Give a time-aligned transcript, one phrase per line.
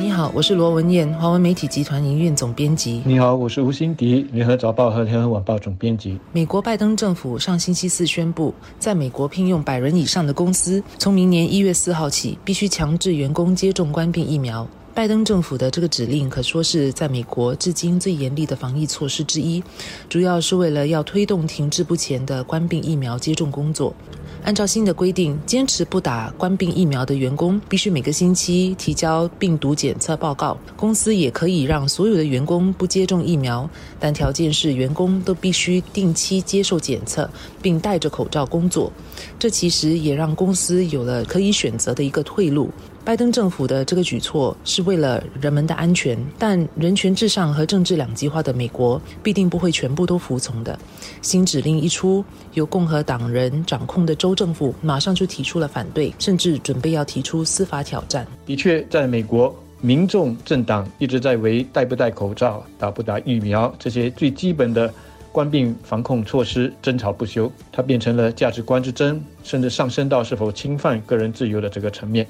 [0.00, 3.02] 你好，我是罗文艳，华文媒体集团营运总编辑。
[3.04, 6.16] 你好，我是吴欣迪，联合早报和联合晚报总编辑。
[6.32, 14.66] 美国拜登政府上星期四宣布，在美国聘用百人以上的公司，从明年一月四号起，必须强制员工接种冠病疫苗。
[14.98, 19.62] 拜登政府的这个指令可说是在美国至今最严厉的防疫措施之一，
[20.08, 23.94] 主要是为了要推动停滞不前的冠病疫苗接种工作。
[24.42, 30.58] 按照新的规定，坚持不打冠病疫苗的员工必须每个星期提交病毒检测报告。
[30.76, 33.70] 公司也可以让所有的员工不接种疫苗，
[34.00, 37.30] 但条件是员工都必须定期接受检测，
[37.62, 38.92] 并戴着口罩工作。
[39.38, 42.68] 这其实也让公司有了可以选择的一个退路。
[43.08, 50.78] 拜登政府的这个举措是为了人们的安全，但人权至上和政治两极化的美国必定不会全部都服从的。
[51.22, 52.22] 新指令一出，
[52.52, 58.26] 由共和党人掌控的州政府马上就提出了反对，甚至准备要提出司法挑战。
[58.44, 64.92] 的确，在美国，民众政党一直在为戴不戴口罩、打不打疫苗这些最基本的
[65.32, 72.26] 冠病防控措施争吵不休，它变成了价值观之争，甚至上升到是否侵犯个人自由的这个层面。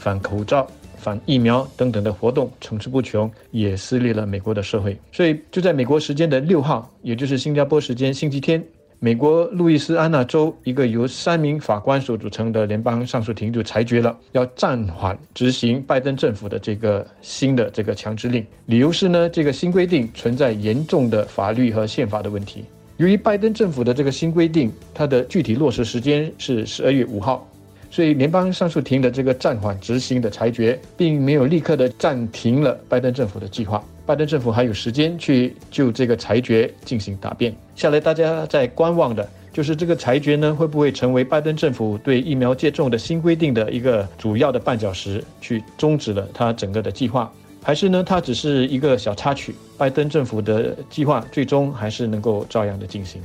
[0.00, 4.96] 反口罩、反疫苗等等的活动层出不穷，也撕裂了美国的社会。
[5.12, 8.64] 所以，就在美国时间的六号，也就是新加坡时间星期天，
[8.98, 18.44] 美国路易斯安那州一个由三名法官所组成的联邦上诉庭就裁决了，要暂缓执行拜登政府的这个新的这个强制令。
[18.64, 22.64] 理由是呢，这个新规定存在严重的法律和宪法的问题。
[22.96, 27.46] 由于拜登政府的这个新规定，它的具体落实时间是十二月五号。
[27.90, 33.82] 所以，联邦上诉庭的这个暂缓执行的裁决，并没有立刻的暂停了拜登政府的计划。
[34.06, 37.54] 拜登政府还有时间去就这个裁决进行答辩。
[37.74, 47.30] 下来，大家在观望的，就是这个裁决呢，会不会成为拜登政府对疫苗接种的新规定的一个主要的绊脚石，去终止了他整个的计划，
[47.62, 49.54] 还是呢，它只是一个小插曲？
[49.76, 53.20] 拜登政府的计划最终还是能够照样的进行。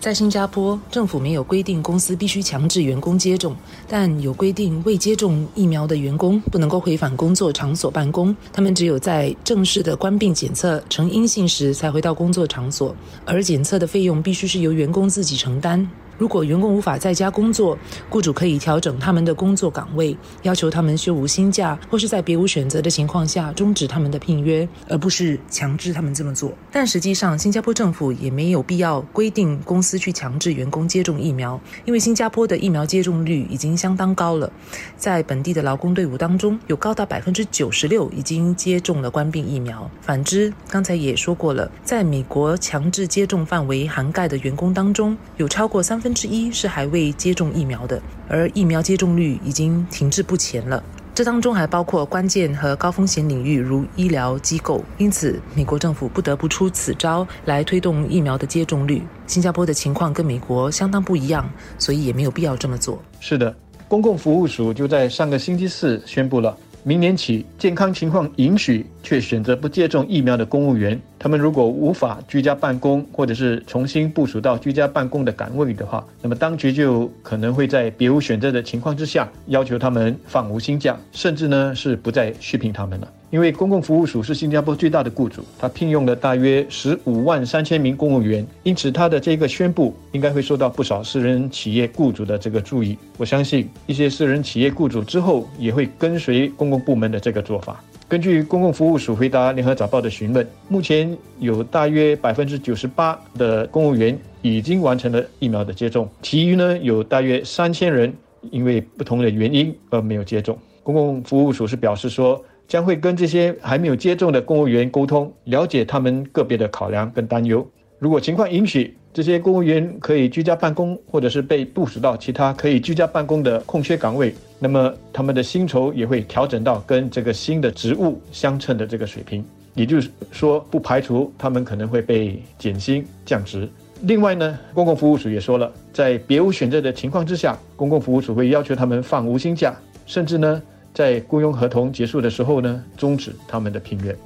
[0.00, 3.54] 在新加坡，政府没有规定公司必须强制员工接种，
[3.86, 8.34] 但有规定未接种疫苗的员工不能够回返工作场所办公。
[8.50, 12.96] 他们只有在正式的官病检测呈阴性时才回到工作场所，
[13.26, 15.86] 而检测的费用必须是由员工自己承担。
[16.20, 17.78] 如果员工无法在家工作，
[18.10, 26.52] 雇主可以调整他们的工作岗位，要求他们休无薪假，或是在别无选择的情况下终止他们的聘约，而不是强制他们这么做。
[26.70, 34.52] 但实际上，新加坡政府也没有必要规定公司去强制员工接种疫苗，因为新加坡的疫苗接种率已经相当高了，
[34.98, 39.90] 在本地的劳工队伍当中，有高达百分之九十六已经接种了冠病疫苗。
[40.02, 46.09] 反之，刚才也说过了，在美国强制接种范围涵盖的员工当中，有超过三分。
[46.10, 50.82] 分之一是还未接种疫苗的，而疫苗接种率已经停滞不前了。
[51.14, 54.84] 这当中还包括关键和高风险领域，如医疗机构。
[54.98, 59.00] 因此，美国政府不得不出此招来推动疫苗的接种率。
[59.28, 61.48] 新加坡的情况跟美国相当不一样，
[61.78, 63.00] 所以也没有必要这么做。
[63.20, 63.54] 是的，
[63.86, 66.56] 公共服务署就在上个星期四宣布了。
[66.82, 83.08] 明年起，健康情况允许却选择不接种疫苗的公务员，他们如果无法居家办公，或者是重新部署到居家办公的岗位的话，那么当局就可能会在别无选择的情况之下，要求他们放无薪假，甚至呢是不再续聘他们了。
[83.30, 92.98] 因为公共服务署是新加坡最大的雇主，他聘用了大约十五万三千名公务员，因此他的这个宣布应该会受到不少私人企业雇主的这个注意。
[93.16, 97.80] 我相信一些私人企业雇主之后也会跟随公共部门的这个做法。
[98.08, 108.12] 根据公共服务署回答联合早报的询问，目前有大约百分之九十八的公务员已经完成了疫苗的接种，其余呢有大约三千人
[108.50, 110.58] 因为不同的原因而没有接种。
[110.82, 112.44] 公共服务署是表示说。
[112.70, 117.68] 将会跟这些还没有接种的公务员沟通，了解他们个别的考量跟担忧。
[117.98, 129.44] 如果情况允许，这些公务员可以居家办公，或者是被部署到其他可以居家办公的空缺岗位，那么他们的薪酬也会调整到跟这个新的职务相称的这个水平。
[129.74, 133.68] 也就是说，不排除他们可能会被减薪降职。
[134.02, 139.76] 另外呢，公共服务署也说了，在别无选择的情况之下，公共服务署会要求他们放无薪假，
[140.06, 140.62] 甚至呢。
[140.92, 144.16] 在雇佣合同结束的时候呢，终止他们的聘任。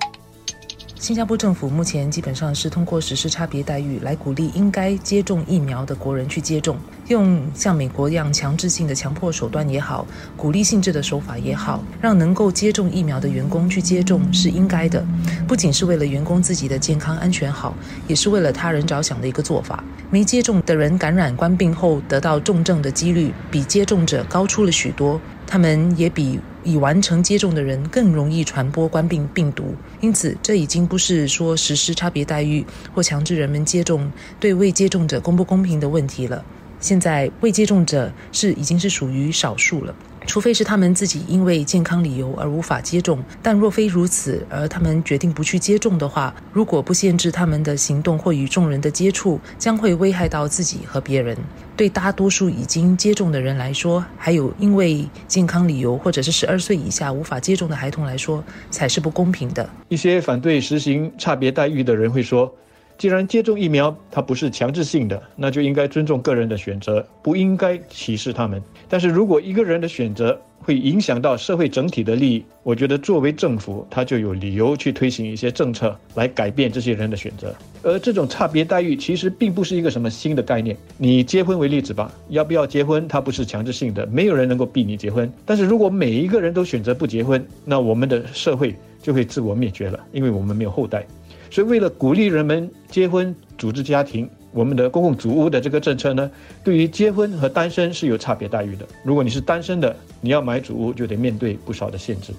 [0.96, 6.78] 新加坡政府目前基本上是通过实施差别待遇来鼓励应该接种疫苗的国人去接种，
[7.08, 15.05] 用像美国一样强制性的强迫手段也好，鼓励性质的手法也好，让能够接种疫苗的员工去接种是应该的。
[15.46, 17.75] 不仅是为了员工自己的健康安全好，
[18.08, 19.84] 也是为了他人着想的一个做法。
[20.11, 26.40] 没接种的人感染冠病后得到重症的几率比接种者高出了许多，他们也比。
[26.64, 29.75] 已完成接种的人更容易传播冠病病毒。
[30.00, 36.44] 因此，这已经不是说实施差别待遇或强制人们接种对未接种者公不公平的问题了。
[36.81, 39.94] 现在未接种者是已经是属于少数了。
[40.26, 51.37] 除非是他们自己因为健康理由而无法接种，但若非如此，而他们决定不去接种的话，如果不限制他们的行动或与众人的接触，将会危害到自己和别人。
[51.76, 59.69] 对大多数已经接种的人来说，还有因为健康理由或者是十二岁以下无法接种的孩童来说，才是不公平的。
[59.88, 62.53] 一些反对实行差别待遇的人会说。
[62.96, 68.62] 既然接种疫苗它不是强制性的，那就应该尊重个人的选择，不应该歧视他们。
[68.88, 77.55] 但是如果一个人的选择会影响到社会整体的利益，我觉得作为政府，他就有理由去推行一些政策来改变这些人的选择。
[77.82, 80.75] 而这种差别待遇其实并不是一个什么新的概念。
[80.97, 85.31] 你结婚为例子吧，要不要结婚，它不是强制性的，没有人能够逼你结婚。
[85.44, 91.05] 但是如果每一个人都选择不结婚，那我们的社会就会自我灭绝了，因为我们没有后代。
[91.54, 96.28] 所以，为了鼓励人们结婚、组织家庭，我们的公共组屋的这个政策呢，
[96.64, 98.84] 对于结婚和单身是有差别待遇的。
[99.04, 102.32] 如果你是单身的，你要买组屋就得面对不少的限制。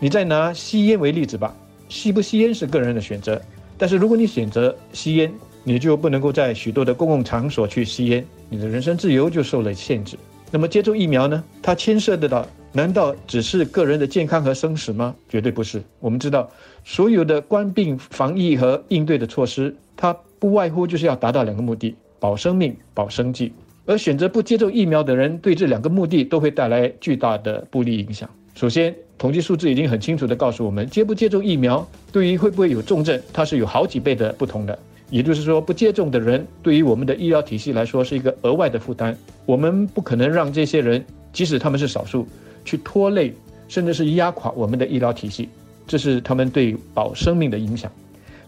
[0.00, 1.54] 你再拿吸烟为例子吧，
[1.90, 3.38] 吸不吸烟是个人的选择，
[3.76, 5.30] 但是如果你选择吸烟，
[5.64, 10.16] 你就不能够在许多的公共场所去吸烟，你的人身自由就受了限制。
[10.50, 11.44] 那么接种疫苗呢？
[11.60, 12.48] 它牵涉得到。
[12.74, 15.14] 难道只是个人的健康和生死吗？
[15.28, 15.82] 绝对不是。
[16.00, 16.50] 我们知道，
[16.84, 23.52] 所有的冠病防疫和应对的措施，它不外乎就是要达到两个目的：保生命、保生计。
[23.84, 28.28] 而选择不接种疫苗的人，对这两个目的都会带来巨大的不利影响。
[28.54, 34.78] 首先，统计数字已经很清楚地告诉我们，接不接种疫苗对于会不会有重症，它是有好几倍的不同的。
[35.10, 39.14] 也就是说，不接种的人对于我们的医疗体系来说是一个额外的负担。
[39.44, 41.04] 我们不可能让这些人，
[41.34, 42.26] 即使他们是少数。
[42.64, 43.34] 去拖累，
[43.68, 45.48] 甚至是压垮我们的医疗体系，
[45.86, 47.90] 这是他们对保生命的影响。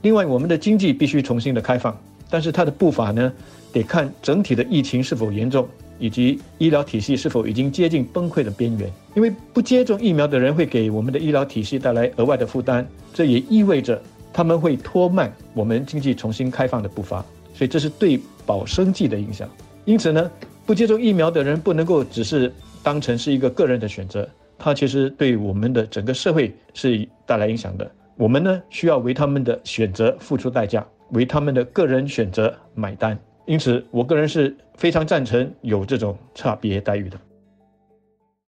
[0.02, 1.96] 另外，我们的经济必须重新的开放，
[2.28, 3.32] 但是它的步伐呢，
[3.72, 5.66] 得看整体的疫情是否严重，
[5.99, 8.90] 以及医疗体系是否已经接近崩溃的边缘。
[9.14, 14.00] 因为不接种疫苗的人会给我们的医疗体系带来额外的负担，这也意味着
[14.32, 17.25] 他们会拖慢我们经济重新开放的步伐。
[17.55, 19.49] 所以，这是对保生计的影响。
[19.87, 20.31] 因此呢，
[20.67, 22.52] 不接种疫苗的人不能够只是。
[22.84, 24.28] 当成是一个个人的选择，
[24.58, 27.90] 它其实对我们的整个社会是带来影响的。
[28.16, 33.19] 我们呢需要为他们的选择付出代价，为他们的个人选择买单。
[33.46, 37.19] 因此，我个人是非常赞成有这种差别待遇的。